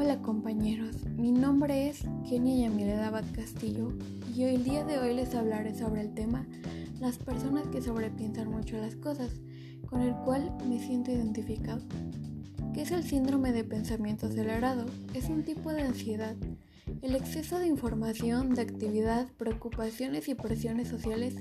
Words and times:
Hola 0.00 0.22
compañeros, 0.22 0.94
mi 1.16 1.32
nombre 1.32 1.88
es 1.88 2.04
Kenia 2.28 2.68
Yamile 2.68 2.94
Abad 3.02 3.24
Castillo 3.34 3.92
y 4.32 4.44
el 4.44 4.62
día 4.62 4.84
de 4.84 4.96
hoy 4.96 5.12
les 5.12 5.34
hablaré 5.34 5.76
sobre 5.76 6.02
el 6.02 6.14
tema 6.14 6.46
las 7.00 7.18
personas 7.18 7.66
que 7.66 7.82
sobrepiensan 7.82 8.48
mucho 8.48 8.76
las 8.76 8.94
cosas, 8.94 9.32
con 9.90 10.02
el 10.02 10.14
cual 10.24 10.56
me 10.68 10.78
siento 10.78 11.10
identificado. 11.10 11.82
¿Qué 12.72 12.82
es 12.82 12.92
el 12.92 13.02
síndrome 13.02 13.50
de 13.50 13.64
pensamiento 13.64 14.26
acelerado? 14.26 14.86
Es 15.14 15.28
un 15.28 15.42
tipo 15.42 15.72
de 15.72 15.82
ansiedad 15.82 16.36
el 17.00 17.14
exceso 17.14 17.60
de 17.60 17.68
información, 17.68 18.54
de 18.54 18.62
actividad, 18.62 19.28
preocupaciones 19.36 20.28
y 20.28 20.34
presiones 20.34 20.88
sociales 20.88 21.36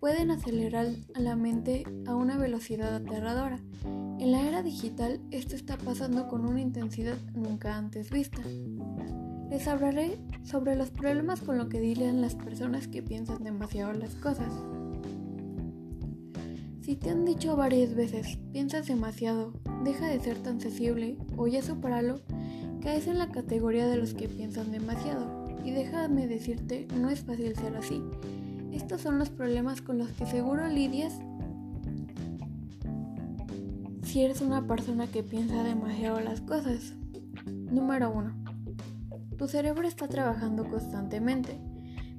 pueden 0.00 0.30
acelerar 0.30 0.86
a 1.14 1.20
la 1.20 1.36
mente 1.36 1.84
a 2.06 2.14
una 2.14 2.38
velocidad 2.38 2.94
aterradora. 2.94 3.58
En 4.18 4.32
la 4.32 4.48
era 4.48 4.62
digital 4.62 5.20
esto 5.30 5.56
está 5.56 5.76
pasando 5.76 6.26
con 6.28 6.46
una 6.46 6.60
intensidad 6.60 7.18
nunca 7.34 7.76
antes 7.76 8.10
vista. 8.10 8.40
Les 9.50 9.68
hablaré 9.68 10.18
sobre 10.42 10.74
los 10.74 10.90
problemas 10.90 11.42
con 11.42 11.58
lo 11.58 11.68
que 11.68 11.80
lidian 11.80 12.22
las 12.22 12.34
personas 12.34 12.88
que 12.88 13.02
piensan 13.02 13.44
demasiado 13.44 13.92
las 13.92 14.14
cosas. 14.14 14.52
Si 16.80 16.96
te 16.96 17.10
han 17.10 17.24
dicho 17.24 17.56
varias 17.56 17.94
veces, 17.94 18.38
piensas 18.52 18.86
demasiado, 18.86 19.52
deja 19.84 20.06
de 20.06 20.20
ser 20.20 20.38
tan 20.38 20.60
sensible 20.60 21.18
o 21.36 21.46
ya 21.46 21.62
superalo, 21.62 22.20
caes 22.84 23.06
en 23.06 23.18
la 23.18 23.32
categoría 23.32 23.88
de 23.88 23.96
los 23.96 24.12
que 24.12 24.28
piensan 24.28 24.70
demasiado. 24.70 25.48
Y 25.64 25.70
déjame 25.70 26.26
decirte, 26.26 26.86
no 27.00 27.08
es 27.08 27.20
fácil 27.20 27.56
ser 27.56 27.74
así. 27.76 28.02
Estos 28.72 29.00
son 29.00 29.18
los 29.18 29.30
problemas 29.30 29.80
con 29.80 29.96
los 29.96 30.10
que 30.10 30.26
seguro 30.26 30.68
lidias 30.68 31.18
si 34.02 34.22
eres 34.22 34.42
una 34.42 34.66
persona 34.66 35.06
que 35.06 35.22
piensa 35.22 35.64
demasiado 35.64 36.20
las 36.20 36.42
cosas. 36.42 36.92
Número 37.46 38.12
1. 38.12 38.34
Tu 39.38 39.48
cerebro 39.48 39.88
está 39.88 40.06
trabajando 40.06 40.68
constantemente. 40.68 41.58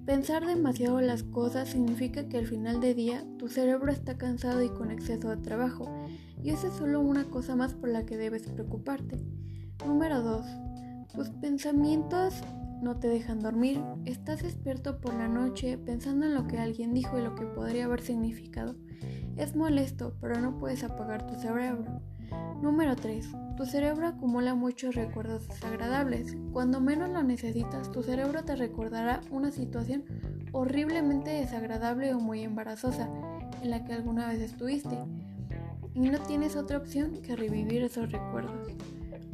Pensar 0.06 0.46
demasiado 0.46 1.00
las 1.00 1.24
cosas 1.24 1.70
significa 1.70 2.28
que 2.28 2.38
al 2.38 2.48
final 2.48 2.82
del 2.82 2.96
día 2.96 3.24
tu 3.38 3.48
cerebro 3.50 3.92
está 3.92 4.18
cansado 4.18 4.64
y 4.64 4.70
con 4.70 4.92
exceso 4.92 5.30
de 5.30 5.38
trabajo, 5.38 5.90
y 6.44 6.50
eso 6.50 6.68
es 6.68 6.74
solo 6.74 7.02
una 7.02 7.26
cosa 7.26 7.56
más 7.56 7.74
por 7.74 7.90
la 7.90 8.06
que 8.06 8.18
debes 8.18 8.44
preocuparte. 8.44 9.18
Número 9.84 10.22
2. 10.22 10.46
Tus 11.14 11.30
pensamientos 11.30 12.42
no 12.82 12.98
te 12.98 13.08
dejan 13.08 13.40
dormir, 13.40 13.84
estás 14.06 14.42
despierto 14.42 15.02
por 15.02 15.14
la 15.14 15.28
noche 15.28 15.78
pensando 15.78 16.26
en 16.26 16.34
lo 16.34 16.48
que 16.48 16.60
alguien 16.60 16.94
dijo 16.94 17.18
y 17.18 17.24
lo 17.24 17.36
que 17.36 17.46
podría 17.46 17.86
haber 17.86 18.02
significado. 18.02 18.76
Es 19.36 19.56
molesto, 19.56 20.16
pero 20.22 20.40
no 20.40 20.58
puedes 20.58 20.84
apagar 20.84 21.28
tu 21.28 21.36
cerebro. 21.36 22.02
Número 22.62 22.96
3. 22.96 23.28
Tu 23.58 23.66
cerebro 23.66 24.08
acumula 24.08 24.56
muchos 24.56 24.96
recuerdos 24.96 25.48
desagradables. 25.48 26.36
Cuando 26.52 26.80
menos 26.80 27.10
lo 27.10 27.24
necesitas, 27.24 27.92
tu 27.92 28.02
cerebro 28.02 28.44
te 28.44 28.56
recordará 28.56 29.22
una 29.30 29.52
situación 29.52 30.04
horriblemente 30.52 31.32
desagradable 31.32 32.14
o 32.14 32.20
muy 32.20 32.44
embarazosa 32.44 33.10
en 33.62 33.70
la 33.70 33.84
que 33.84 33.94
alguna 33.94 34.28
vez 34.28 34.42
estuviste. 34.42 34.98
Y 35.94 36.10
no 36.10 36.20
tienes 36.20 36.56
otra 36.56 36.78
opción 36.78 37.22
que 37.22 37.36
revivir 37.36 37.84
esos 37.84 38.12
recuerdos. 38.12 38.68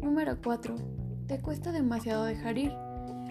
Número 0.01 0.37
4. 0.43 0.75
Te 1.27 1.39
cuesta 1.39 1.71
demasiado 1.71 2.25
dejar 2.25 2.57
ir. 2.57 2.71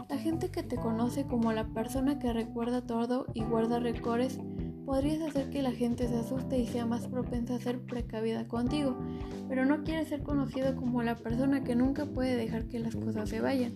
La 0.08 0.18
gente 0.18 0.50
que 0.50 0.62
te 0.62 0.76
conoce 0.76 1.24
como 1.26 1.52
la 1.52 1.64
persona 1.64 2.18
que 2.18 2.32
recuerda 2.32 2.86
todo 2.86 3.26
y 3.34 3.42
guarda 3.42 3.80
recordes 3.80 4.38
podrías 4.86 5.20
hacer 5.22 5.50
que 5.50 5.62
la 5.62 5.72
gente 5.72 6.08
se 6.08 6.16
asuste 6.16 6.58
y 6.58 6.66
sea 6.66 6.86
más 6.86 7.06
propensa 7.06 7.54
a 7.54 7.60
ser 7.60 7.80
precavida 7.80 8.48
contigo, 8.48 8.96
pero 9.48 9.64
no 9.64 9.84
quieres 9.84 10.08
ser 10.08 10.22
conocido 10.22 10.74
como 10.74 11.02
la 11.02 11.16
persona 11.16 11.62
que 11.62 11.76
nunca 11.76 12.06
puede 12.06 12.36
dejar 12.36 12.64
que 12.66 12.80
las 12.80 12.96
cosas 12.96 13.28
se 13.28 13.40
vayan. 13.40 13.72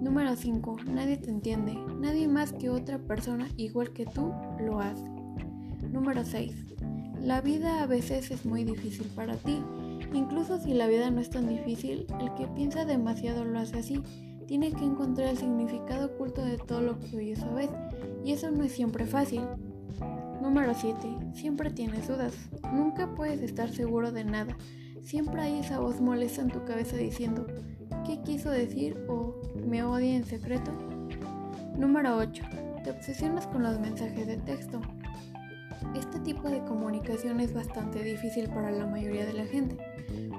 Número 0.00 0.36
5. 0.36 0.76
Nadie 0.86 1.16
te 1.16 1.30
entiende. 1.30 1.74
Nadie 2.00 2.28
más 2.28 2.52
que 2.52 2.70
otra 2.70 2.98
persona 2.98 3.48
igual 3.56 3.92
que 3.92 4.06
tú 4.06 4.32
lo 4.60 4.80
hace. 4.80 5.08
Número 5.90 6.24
6. 6.24 6.52
La 7.22 7.40
vida 7.40 7.82
a 7.82 7.86
veces 7.86 8.30
es 8.30 8.46
muy 8.46 8.64
difícil 8.64 9.06
para 9.14 9.36
ti. 9.36 9.60
Incluso 10.12 10.58
si 10.58 10.74
la 10.74 10.86
vida 10.86 11.10
no 11.10 11.20
es 11.20 11.30
tan 11.30 11.48
difícil, 11.48 12.06
el 12.20 12.34
que 12.34 12.46
piensa 12.48 12.84
demasiado 12.84 13.44
lo 13.44 13.58
hace 13.58 13.78
así 13.78 14.02
tiene 14.46 14.72
que 14.72 14.84
encontrar 14.84 15.28
el 15.28 15.38
significado 15.38 16.06
oculto 16.06 16.44
de 16.44 16.56
todo 16.56 16.80
lo 16.80 16.98
que 17.00 17.16
oye 17.16 17.36
su 17.36 17.52
vez, 17.52 17.70
y 18.24 18.32
eso 18.32 18.50
no 18.50 18.62
es 18.62 18.72
siempre 18.72 19.06
fácil. 19.06 19.42
Número 20.40 20.72
7. 20.74 20.98
Siempre 21.34 21.70
tienes 21.70 22.06
dudas. 22.06 22.32
Nunca 22.72 23.14
puedes 23.14 23.40
estar 23.42 23.70
seguro 23.70 24.12
de 24.12 24.24
nada. 24.24 24.56
Siempre 25.02 25.40
hay 25.40 25.58
esa 25.58 25.80
voz 25.80 26.00
molesta 26.00 26.42
en 26.42 26.50
tu 26.50 26.64
cabeza 26.64 26.96
diciendo, 26.96 27.46
¿qué 28.04 28.20
quiso 28.22 28.50
decir? 28.50 28.96
o 29.08 29.40
¿me 29.66 29.82
odia 29.82 30.16
en 30.16 30.24
secreto? 30.24 30.70
Número 31.76 32.16
8. 32.16 32.44
Te 32.84 32.90
obsesionas 32.90 33.46
con 33.48 33.62
los 33.62 33.80
mensajes 33.80 34.26
de 34.26 34.36
texto. 34.36 34.80
Este 35.94 36.20
tipo 36.20 36.48
de 36.48 36.64
comunicación 36.64 37.40
es 37.40 37.54
bastante 37.54 38.02
difícil 38.02 38.48
para 38.48 38.70
la 38.70 38.86
mayoría 38.86 39.26
de 39.26 39.32
la 39.32 39.46
gente, 39.46 39.76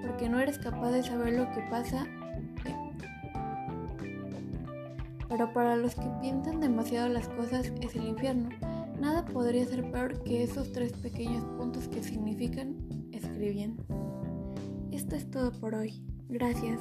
porque 0.02 0.30
no 0.30 0.40
eres 0.40 0.60
capaz 0.60 0.92
de 0.92 1.04
saber 1.04 1.34
lo 1.34 1.50
que 1.52 1.62
pasa 1.70 2.08
pero 5.30 5.52
para 5.54 5.76
los 5.76 5.96
que 5.96 6.10
piensan 6.22 6.60
demasiado 6.60 7.10
las 7.10 7.28
cosas 7.30 7.72
es 7.82 7.96
el 7.96 8.08
infierno. 8.08 8.50
Nada 9.00 9.26
podría 9.26 9.66
ser 9.66 9.90
peor 9.92 10.24
que 10.24 10.44
esos 10.44 10.72
tres 10.72 10.94
pequeños 10.94 11.44
puntos 11.58 11.88
que 11.88 12.04
significan 12.04 12.76
escribiendo. 13.12 13.84
Esto 14.92 15.16
es 15.16 15.30
todo 15.30 15.52
por 15.52 15.76
hoy. 15.76 16.02
Gracias. 16.30 16.80